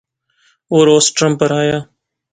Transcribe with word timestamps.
او 0.71 0.77
روسٹرم 0.87 1.33
اپر 1.37 1.51
آیا 1.61 1.77